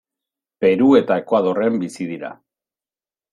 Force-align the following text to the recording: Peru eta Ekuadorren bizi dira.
Peru 0.63 0.87
eta 0.99 1.17
Ekuadorren 1.25 1.77
bizi 1.85 2.09
dira. 2.13 2.33